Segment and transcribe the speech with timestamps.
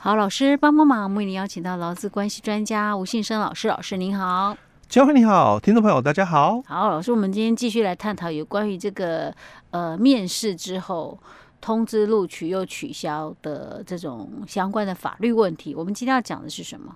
[0.00, 4.56] 好，老师帮帮忙，为您邀请到劳资关系专家吴信生老师，老师您好。
[4.88, 6.62] 嘉惠你好，听众朋友大家好。
[6.62, 9.34] 好，老师，我们今天继续来探讨有关于这个
[9.70, 11.18] 呃面试之后
[11.60, 15.74] 通知录取又取消的这种相关的法律问题。
[15.74, 16.94] 我们今天要讲的是什么？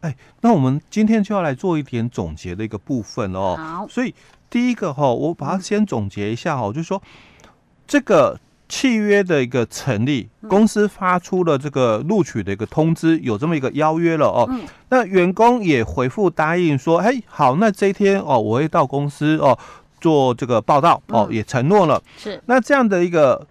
[0.00, 3.54] 哎，那我们今天就要来做一点总结的一个部分哦。
[3.56, 4.12] 好，所以
[4.50, 7.00] 第一个哈、哦，我把它先总结一下哈、就是说
[7.86, 8.36] 这个
[8.70, 14.46] 契约的一个成立，公司发出了这个录取的一个通知，有这么一个邀约了哦。
[14.48, 19.58] 嗯、那员工也回复答应说，哎，好，那这一天哦，我会到公司哦
[20.00, 22.00] 做这个报道哦，也承诺了。
[22.16, 23.46] 是，那这样的一个。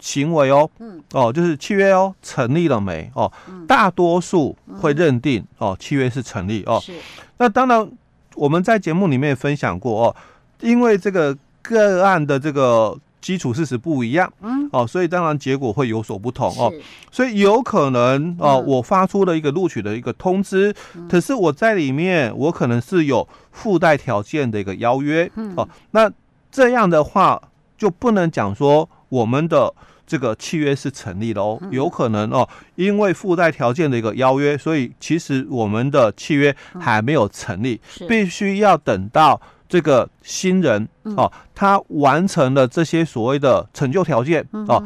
[0.00, 3.10] 行为哦，嗯，哦，就是契约哦，成立了没？
[3.14, 3.30] 哦，
[3.66, 6.78] 大多数会认定哦，契约是成立哦。
[6.80, 6.92] 是。
[7.38, 7.90] 那当然，
[8.36, 10.16] 我们在节目里面也分享过哦，
[10.60, 16.72] 因为这个个案的这个基础事实不一样，嗯，哦，所以当然结果会有所不同哦。
[17.10, 20.74] 所以有可能哦，我发出了一个录取的一个通知，
[21.08, 25.54] 可是我在里面我可能是有附带条件的一个邀约，嗯。
[25.56, 26.10] 哦，那
[26.50, 27.40] 这样的话
[27.76, 29.74] 就不能讲说我们的。
[30.10, 39.38] 这个契约是成立的哦，有可能哦，因为附带条件的一个邀约，所以其实我们的契约还没有成立，必须要等到
[39.68, 44.82] 这个新人哦，他完成了这些所谓的成就条件哦，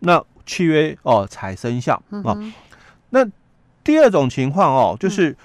[0.00, 2.38] 那契约哦才生效哦。
[3.10, 3.26] 那
[3.82, 5.36] 第二种情况哦，就是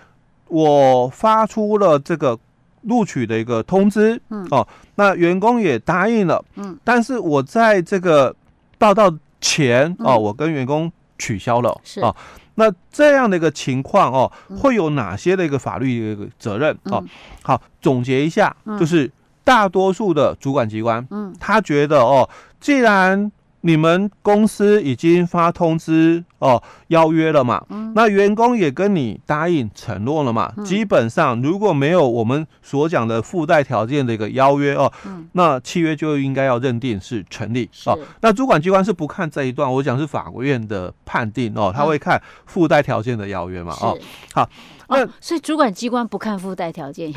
[0.47, 2.37] 我发出了这个
[2.83, 8.35] 录取的一个通知哦，那员工也答应了，嗯，但是我在这个
[8.77, 11.79] 报到前哦，我跟员工取消了。
[11.83, 12.01] 是。
[12.01, 12.15] 哦，
[12.55, 16.75] 那这样的一个情况哦，会有哪些的一个法律责任？
[16.85, 17.03] 哦？
[17.43, 19.09] 好，总结一下，就是
[19.43, 22.27] 大多数的主管机关，嗯，他觉得哦，
[22.59, 23.31] 既然
[23.61, 37.97] 你们公司已经发通知哦，邀约了嘛，嗯，那员工也跟你答应承诺了嘛，基本上如果没有我们所讲的附带条件的一个邀约哦，嗯，那契约就应该要认定是成立哦。
[38.21, 43.97] 那主管机关是不看这一段，我讲是法院的判定哦，他会看附带条件的邀约嘛，哦，
[44.33, 44.49] 好，
[44.89, 47.13] 那所以主管机关不看附带条件。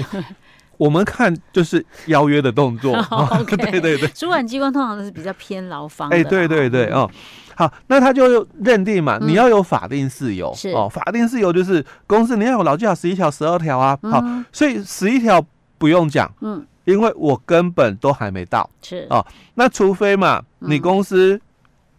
[0.76, 2.94] 我们看就是邀约的动作，
[3.46, 6.08] 对对对，主管机关通常都是比较偏劳方。
[6.10, 7.10] 哎，对对对，哦，
[7.56, 10.70] 好，那他就认定嘛，你要有法定事由，是。
[10.70, 15.44] 哦，法定事由就是公司你要有劳基法十一条、十二条啊，好，所以十一条
[15.78, 19.06] 不用讲，嗯，因为我根本都还没到，是。
[19.10, 19.24] 哦，
[19.54, 21.40] 那除非嘛，你公司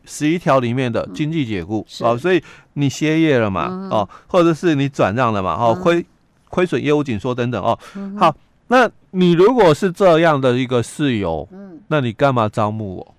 [0.05, 2.43] 十一条里面的经济解雇，哦，所以
[2.73, 6.05] 你歇业了嘛，哦，或者是你转让了嘛，哦，亏
[6.49, 7.77] 亏损业务紧缩等等，哦，
[8.17, 8.35] 好。
[8.67, 13.15] 那你如果是这样的一个室友，嗯，那你干嘛招募我？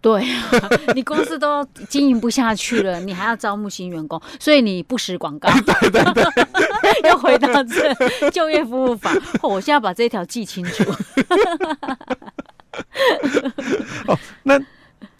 [0.00, 0.50] 对啊，
[0.94, 5.48] 你公司都经营不下去了，你还要招募新员工，所以你不实广告。
[5.50, 6.24] 对对对，
[7.10, 9.12] 又回到这就业服务法，
[9.42, 10.84] 我现在要把这条记清楚。
[14.08, 14.60] 哦，那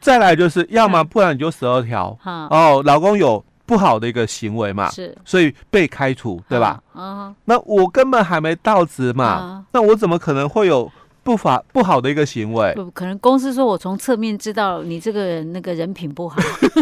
[0.01, 2.19] 再来就是，要么不然你就十二条。
[2.25, 3.45] 哦，老公有。
[3.65, 6.83] 不好的一个行为嘛，是，所以被开除，对吧？
[6.93, 10.91] 啊，那我根本还没到职嘛，那我怎么可能会有
[11.23, 12.73] 不法不好的一个行为？
[12.75, 16.37] 不可能，公司说我从侧面知道你这个人那个人品不好，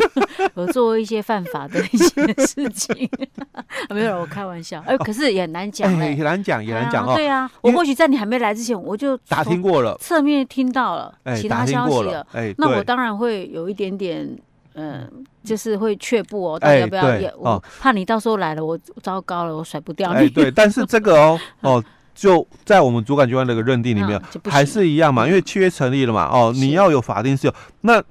[0.57, 3.09] 有做一些犯法的一些事情。
[3.91, 4.83] 没有，我开玩笑。
[4.87, 7.15] 哎，可是也难讲，也难讲，也难讲哦。
[7.15, 12.27] 对啊，我或许在你还没来之前，我就打听过了，侧面听到了其他消息了。
[12.33, 14.37] 哎，那我当然会有一点点。
[14.75, 15.09] 嗯，
[15.43, 17.19] 就是会却步哦，大家要不要？
[17.19, 20.21] 也我怕你到时候来了，我糟糕了，我甩不掉你。
[20.21, 27.55] 哎，对， 但是这个哦哦，就在我们主管机关那个认定里面，还是一样嘛，因为契约成立了嘛，哦，你要有法定事由。
[27.81, 28.03] 那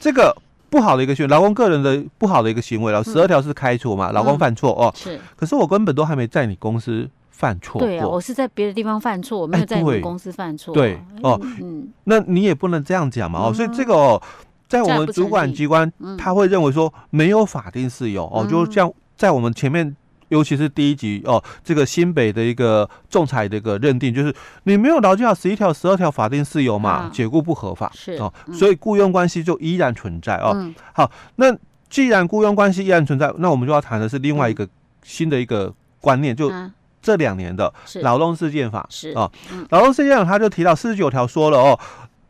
[0.00, 0.36] 这个
[0.68, 5.20] 不好的一个行为，劳工个人的不好的一个行为了，十二条是开除嘛，劳工犯错哦，是。
[5.36, 7.80] 可是我根本都还没在你公司犯错。
[7.80, 10.74] 对啊，我是在别的地方犯错，我没有在你公司犯错。
[10.74, 14.20] 对哦，嗯，那你也不能这样讲嘛，哦，所以这个哦。
[14.68, 19.96] 在我们主管机关，他会认为说没有法定事由哦，就像在我们前面，
[20.28, 24.34] 尤其是第一集哦，这个新北的一个仲裁的一个认定，就是
[24.64, 28.12] 你没有劳基法十一条、十二条法定事由嘛，解雇不合法是。
[28.18, 30.70] 哦，所以雇佣关系就依然存在哦。
[30.92, 31.56] 好，那
[31.88, 34.68] 既然雇佣关系依然存在，那我们就要谈的是另外一个
[35.02, 36.52] 新的一个观念，就
[37.00, 37.72] 这两年的
[38.02, 39.12] 劳动事件法是。
[39.12, 39.30] 啊，
[39.70, 41.80] 劳动事件法他就提到四十九条说了哦。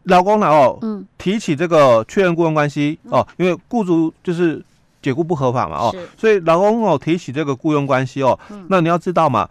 [0.09, 0.47] 劳工呢？
[0.49, 4.63] 哦，嗯，提起这个确认雇佣关系哦，因为雇主就是
[5.01, 8.39] 解雇不合法嘛，哦，所以劳工哦提起这个雇佣关系哦，
[8.69, 9.49] 那你要知道嘛，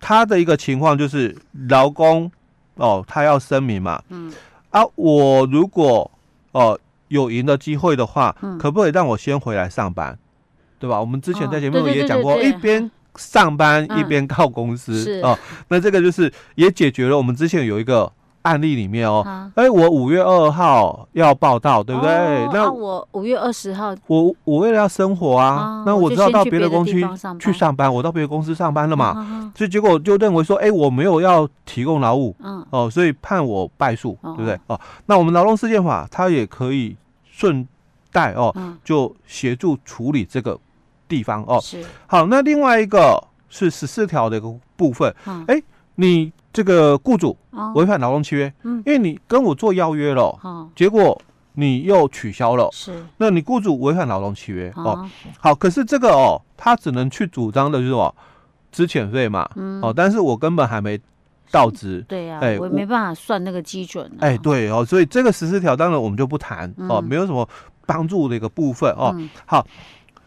[0.00, 1.36] 他的一个情况就是
[1.68, 2.30] 劳工
[2.74, 4.32] 哦，他要声明嘛，嗯，
[4.70, 6.10] 啊，我如果
[6.52, 10.18] 哦有赢的机会的话，可不可以让我先回来上班？
[10.78, 10.98] 对吧？
[10.98, 15.38] 我们之前在节目也讲过，一边上班嗯一边靠公司是哦。
[15.68, 18.10] 那这个就是也解决了我们之前有一个
[18.42, 19.50] 案例里面哦，啊。
[19.54, 22.48] 哎，我五月二号要报道，对不对？
[22.52, 26.92] 那我五月二十号我我为了要生活啊哦，那我就知道到别的的公司
[27.38, 32.64] 去上班，我到别的公司上班了嘛，啊所以结果就认为说，哎，我没有要提供劳务嗯。
[32.70, 34.34] 哦，所以判我败诉，哦。
[34.36, 34.58] 对不对？
[34.68, 37.66] 哦，那我们劳动事件法它也可以顺
[38.12, 38.78] 带哦，嗯。
[38.84, 40.58] 就协助处理这个
[41.08, 41.58] 地方哦。
[41.60, 41.84] 是。
[42.06, 45.44] 好，那另外一个是十四条的一个部分，嗯。
[45.48, 45.60] 哎，
[46.00, 47.72] 你这个雇主哦。
[47.76, 48.82] 违反劳动契约，嗯。
[48.86, 50.68] 因为你跟我做邀约了，哦。
[50.74, 51.20] 结果
[51.52, 53.04] 你又取消了，是。
[53.18, 54.82] 那你雇主违反劳动契约哦。
[54.82, 55.10] 哦。
[55.38, 58.14] 好，可是这个哦，他只能去主张的就是什么
[58.72, 59.80] 资遣费嘛，嗯。
[59.82, 60.98] 哦，但是我根本还没
[61.50, 62.04] 到职。
[62.08, 64.20] 对呀哎，我没办法算那个基准啊。
[64.20, 67.46] 哎，对哦，所以这个十四条当然我们就不谈哦，嗯没有什么
[67.84, 69.14] 帮助的一个部分哦。
[69.16, 69.28] 嗯。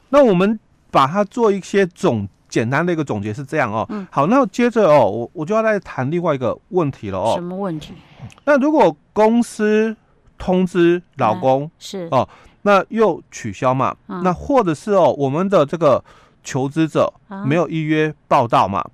[0.09, 0.59] 那我们
[0.91, 3.83] 把它做一些总简单的一个总结是这样哦。
[3.89, 4.07] 嗯。
[4.11, 7.33] 好，那接着哦，我我就要再谈另外一个问题了哦。
[7.35, 7.41] 什哦。
[7.41, 7.95] 么问题？
[8.45, 9.97] 那如果公司
[10.37, 12.07] 通知老公，是。
[12.11, 12.29] 哦
[12.61, 14.21] 那又取消嘛，嗯。
[14.23, 16.03] 那或者是哦，我们的这个
[16.43, 17.43] 求职者啊。
[17.43, 18.87] 没有预约报到嘛，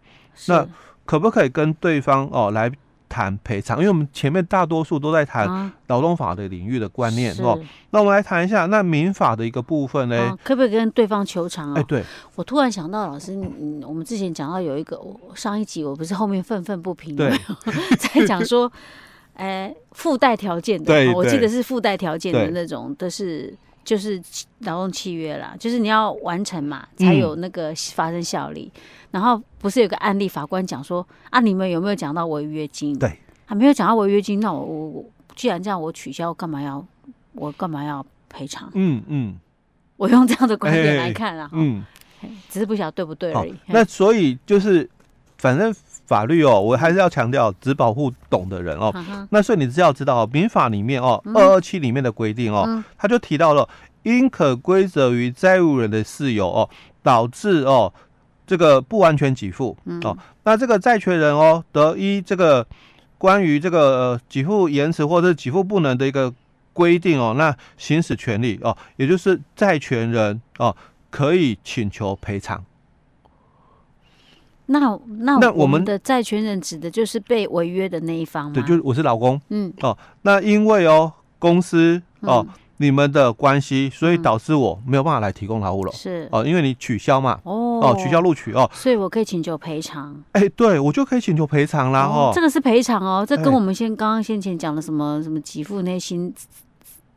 [0.47, 0.65] 那
[1.05, 2.71] 可不可以跟对方哦来
[3.09, 3.79] 谈赔偿？
[3.79, 7.59] 因为我们前面大多数都在谈啊劳动法的领域的观念是哦。
[7.89, 10.17] 那我们来谈一下那民法的一个部分呢？
[10.17, 11.85] 啊可不可以跟对方求偿啊哎，啊？
[11.87, 12.03] 对，
[12.35, 17.17] 我突然想到，老师，嗯，我们之前讲到有一个，我上一集我不是后面愤愤不平，
[17.97, 18.71] 在讲说，
[19.33, 23.53] 哎，附带条件的，我记得是附带条件的那种，都是
[23.83, 24.21] 就是
[24.59, 28.71] 劳动契约啦，就是你要完成嘛，才有那个发生效力。
[29.11, 32.97] 然后不是有个案例，法官讲说啊，你们有没有讲到违约金？
[32.97, 35.05] 对，还没有讲到违约金，那我我我
[35.35, 36.85] 既然这样，我取消，干嘛要
[37.33, 38.69] 我干嘛要赔偿？
[38.75, 39.39] 嗯嗯
[39.97, 41.83] 我用这样的观点哎来看啊，哈嗯，
[42.49, 44.87] 只是不晓得对不对而已。，那所以就是
[45.37, 45.73] 反正
[46.09, 48.91] 法律哦，我还是要强调，只保护懂的人哦。
[49.29, 51.35] 那所以你只要知道哦，民法里面哦，嗯。
[51.35, 52.83] 二二七里面的规定哦，嗯。
[52.97, 53.69] 他就提到了，
[54.01, 56.67] 因可归责于债务人的事由哦，
[57.03, 57.93] 导致哦
[58.47, 59.77] 这个不完全给付。
[59.85, 60.01] 嗯。
[60.03, 62.65] 哦，那这个债权人哦得依这个
[63.19, 66.33] 关于这个呃给付延迟或者是给付不能的一个
[66.73, 70.75] 规定哦，那行使权利哦，也就是债权人哦
[71.11, 72.65] 可以请求赔偿。
[74.69, 74.79] 那
[75.19, 78.51] 那那我们的债权人指的就是被违约的那一方吗？
[78.53, 79.73] 对，就是我是老公嗯。
[79.81, 84.21] 哦，那因为哦公司哦、嗯你们的关系，所以嗯。
[84.21, 86.29] 导致我没有办法来提供劳务了是。
[86.31, 87.37] 哦，因为你取消嘛。
[87.43, 87.81] 哦。
[87.83, 90.15] 哦，取消，录取哦，所以我可以请求赔偿。
[90.31, 92.31] 哎、对我就可以请求赔偿啦哦。
[92.33, 93.51] 这个是赔偿哦，这跟哎。
[93.55, 96.33] 我们先刚刚先前讲的什么什么给付那薪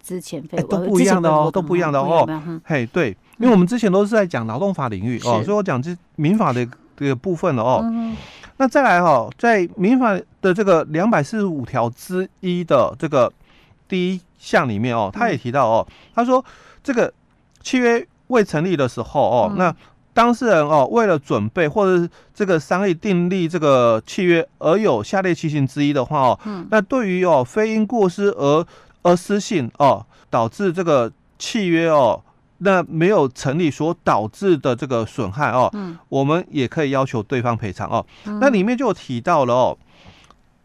[0.01, 2.29] 资遣费哎都不一样的哦都不一样的哦
[2.65, 6.73] 嘿，对，因为我们之前都是在讲劳动法领域哦，所以我讲这民法的这
[7.09, 7.81] 个部分了哦。
[7.85, 8.17] 嗯
[8.59, 13.33] 那再来哦，在民法的这个两百四十五条之一的这个
[13.89, 16.45] 第一项里面哦，他也提到哦，他说
[16.85, 17.13] 这个
[17.61, 19.75] 契约未成立的时候哦，嗯那
[20.13, 28.65] 当事人哦为了准备或者是这个商议订立这个契约而有下列情形之一的话哦，嗯那对于哦非因过失而
[29.01, 32.23] 而失信哦，导致这个契约哦。
[32.65, 38.05] 那没有成立所导致的这个损害哦，嗯我们也可以要求对方赔偿哦。
[38.27, 39.79] 嗯那里面就有提到了哦，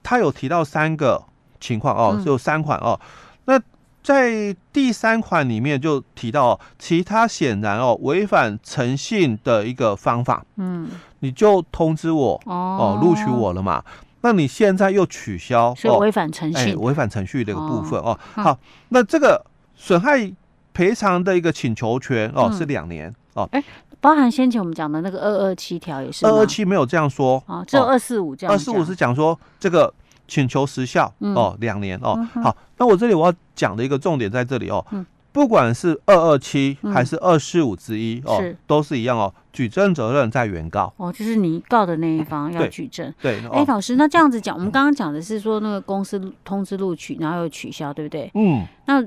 [0.04, 1.24] 他有提到三个
[1.60, 3.00] 情况哦，嗯就三款哦。
[3.46, 3.60] 那
[4.04, 13.84] 在第三款里面就提到、哦，其他显然哦违反诚信的一个方法，嗯你就通知我哦哦，录取，我了嘛。
[14.22, 16.80] 那你现在又取消哦，所以违反诚哎，信。
[16.80, 18.18] 违反程序的一个部分哦。
[18.36, 19.44] 嗯好，那这个
[19.76, 20.32] 损害
[20.78, 22.54] 赔偿的一个请求权哦嗯。
[22.56, 23.64] 是两年哦，哎
[24.00, 28.56] 包含先前我们讲的那个二二七条也是二二七没有这样说，啊，只有二四五这样讲。
[28.56, 29.92] 二四五是讲说这个
[30.28, 31.34] 请求时效、嗯。
[31.34, 32.14] 哦，两年哦。
[32.36, 32.44] 嗯。
[32.44, 35.04] 好，那我这里我要讲的一个重点在这里哦，嗯。
[35.34, 40.92] 不管是二二七嗯还是二四五之一哦，都是一样哦，举证责任在原告。
[40.98, 43.14] 哦，就是你告的那一方要对举证。
[43.22, 48.32] 对哎，哦，老师，那这样子讲，我们刚刚讲的是说那个公司通知录取，然后又取消，对不对？
[48.34, 49.04] 嗯，那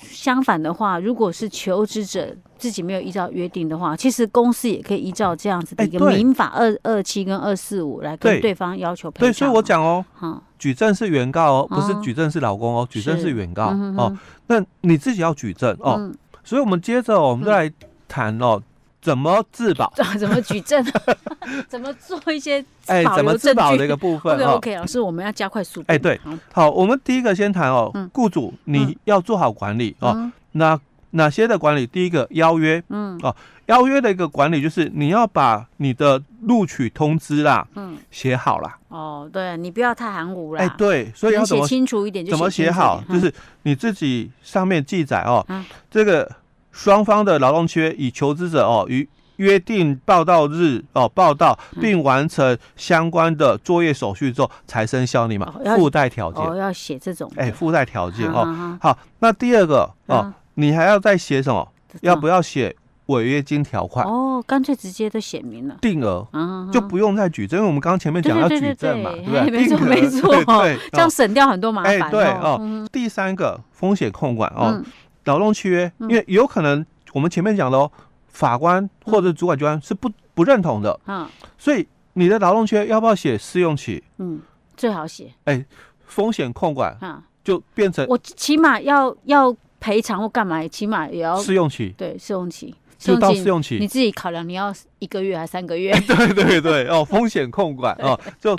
[0.00, 8.40] 相反的话，如果是求职者自己没有依照约定的话，其实公司也可以依照这样子的一个民法二二七跟二四五来跟对。
[8.40, 9.28] 对方要求赔偿。
[9.28, 13.66] 对，所以我讲哦，哈，举证是原告哦，不是哦举证是老公哦，举证是是原告
[13.96, 14.16] 哦。
[14.48, 15.94] 那你自己要举证哦。
[15.98, 17.72] 嗯，所以我们接着哦我们再来
[18.08, 18.60] 谈哦，
[19.00, 20.84] 怎么自保， 怎么举证？
[21.68, 24.52] 怎么做一些哎，怎么自保的一个部分 OK 哦。
[24.56, 25.86] OK，老师，我们要加快速度。
[25.88, 26.20] 哎对
[26.52, 30.12] 好，我们第一个先谈哦嗯，雇主你要做好管理哦。
[30.16, 30.78] 嗯那
[31.12, 31.84] 哪些的管理？
[31.86, 33.34] 第一个邀约，嗯哦，
[33.66, 38.78] 邀约的一个管理就是你要把你的录取通知啦，嗯，写好啦。
[38.88, 40.62] 哦，对，你不要太含糊啦。
[40.62, 43.02] 哎，对，所以要写清楚一点就，怎么写好？
[43.08, 45.44] 就是你自己上面记载哦，
[45.90, 46.30] 这个
[46.72, 49.08] 双方的劳动契约以求职者哦与。
[49.36, 58.78] 约定报到日哦，报到并完成相关的作业手续之后才生效，你嘛附带条件哦，要写这种哎，附带条件哦。
[58.82, 61.66] 好，那第二个哦，你还要再写什么？
[62.02, 64.04] 要不要写违约金条款？
[64.06, 66.28] 哦，干脆直接都写明了，定额
[66.70, 69.50] 就不用再举证，因为我们刚刚前面讲要举证嘛，对不对？
[69.50, 72.10] 没错没错，对，这样省掉很多麻烦。
[72.10, 74.82] 对哦，第三个风险控管哦，
[75.30, 77.90] 劳动契约，因为有可能我们前面讲的哦。
[78.32, 84.02] 法官或者主管机关是不不认同的，嗯，所以你的劳动契约要不要写试用期？
[84.18, 84.40] 嗯，
[84.76, 85.34] 最好写。
[85.44, 85.62] 哎，
[86.06, 86.96] 风险控管，
[87.42, 91.92] 就变成我起码要要赔偿或干嘛，起码也要试用期。
[91.98, 95.92] 对，试用期就到试用期，你自己考量，你要一个月还是三个月？
[96.06, 98.56] 对对对，哦，风险控管哦，就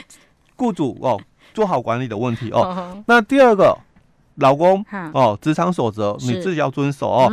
[0.57, 1.19] 雇主哦
[1.53, 3.01] 做好管理的问题哦。
[3.07, 3.75] 那第二个，
[4.35, 4.83] 劳工
[5.13, 7.31] 哦，职场守则你自己要遵守哦。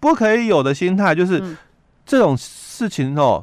[0.00, 1.56] 不可以有的心态就是，
[2.04, 3.40] 这种事情哦，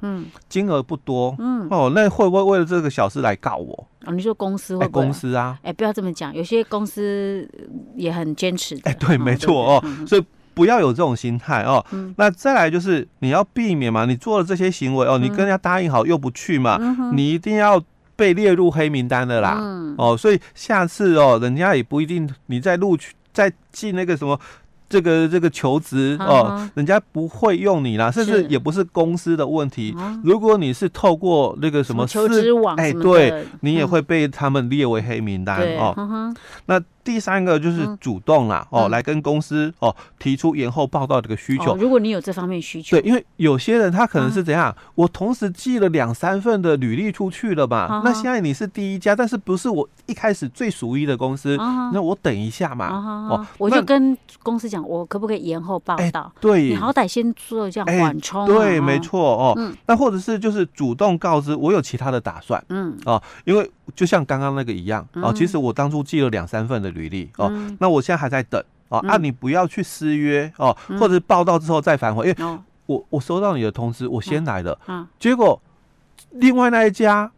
[0.49, 1.67] 金额不多，嗯。
[1.69, 3.87] 哦，那会不会为了这个小事来告我？
[4.03, 4.87] 啊，你说公司会？
[4.87, 7.47] 公司啊，哎，不要这么讲，有些公司
[7.95, 8.81] 也很坚持的。
[8.85, 11.85] 哎，对，没错哦，所以不要有这种心态哦。
[12.17, 16.77] 那再来就是你要避免嘛，你做了这些行为哦，你跟人家答应好又不去嘛，
[17.13, 17.81] 你一定要
[18.19, 19.57] 被列入黑名单的啦。
[19.97, 24.39] 哦，所以下次哦，人家也不一定你在录取在进那个什么。
[24.91, 29.95] 这个这个求职哦，人家不会用你啦，甚至也不是公司的问题。
[30.23, 36.33] 如果你是透过那个什么求职网，哎，对，你也会被他们列为黑名单哦。
[36.65, 36.81] 那。
[37.09, 41.75] 第三个就是主动啦，哦，来跟公司哦提出延后报道这个需求。
[41.75, 48.03] 如果你有这方面需求，对，因为有些人他可能是怎样，我同时寄了两三份的履历出去了吧？
[48.05, 51.57] 那现在你是第一家，但是不是我一开始最熟悉的公司？
[51.91, 56.31] 那我等一下嘛，哦，我就跟公司讲，我可不可以延后报道？
[56.39, 58.45] 对，你好歹先做这样缓冲。
[58.45, 59.73] 对，没错哦。
[59.87, 63.67] 那或者是就是主动告知我有其他的打算，嗯，哦，因为。
[63.95, 74.77] 就像刚刚那个一样哦，其实我当初寄了两三份的履历哦，那我现在还在等哦，啊，你不要去失约哦，或者是报到之后再反悔，因为我我收到你的通知，我先来了，
[75.19, 75.61] 结果
[76.31, 77.31] 另外那一家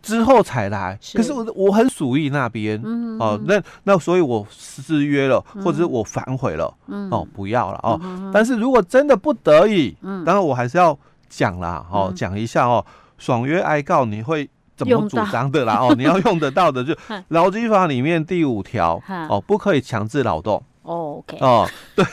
[0.00, 2.80] 之后才来，可是我我很属意那边
[3.18, 6.72] 哦，那那所以我失约了，或者是我反悔了，
[7.10, 12.84] 哦，不要了哦，但是如果真的不得已，当然我还是要讲啦，哦，讲一下哦，
[13.18, 14.48] 爽约哀告你会。
[14.84, 15.78] 怎么主张的啦？
[15.80, 16.94] 哦，你要 用得到的就
[17.28, 20.62] 劳基法里面第五条哦，不可以强制劳动。
[20.82, 21.38] 哦，OK。
[21.40, 22.04] 哦，对，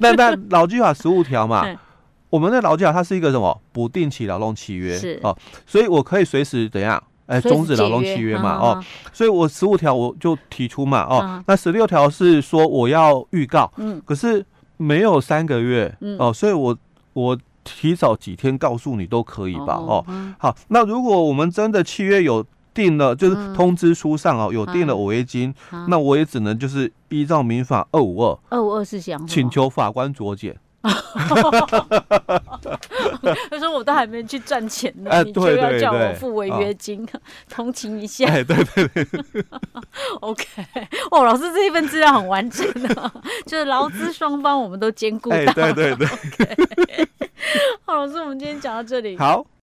[0.00, 1.66] 那那劳基法十五条嘛，
[2.30, 4.96] 我们的劳基法它是一个什么不定期劳动契约。
[4.96, 5.20] 是。
[5.22, 5.36] 哦，
[5.66, 14.44] 所以我可以随时怎样哎终止劳动契约嘛哦，所以我十五条我就提出嘛哦，那十六条是说我要预告，嗯，可是
[14.76, 16.76] 没有三个月哦，所以我
[17.12, 17.38] 我。
[17.76, 19.74] 提早几天告诉你都可以吧？
[19.74, 20.04] 哦，
[20.38, 22.44] 好，那如果我们真的契约有
[22.74, 25.54] 定了，就是通知书上哦有定了违约金，
[25.88, 30.56] 那我也只能就是依照民法二五二，二五二是想请求法官酌减。
[33.50, 37.06] 他说我都还没去赚钱呢，你就要叫我付违约金，
[37.50, 38.26] 同情一下。
[38.26, 39.06] 对对对，
[40.22, 40.46] OK，
[41.10, 43.12] 哦，老师这一份资料很完整的，
[43.44, 45.52] 就是劳资双方我们都兼顾到。
[45.52, 46.08] 对对对。
[47.84, 49.16] 好，老师，我们今天讲到这里。
[49.18, 49.46] 好。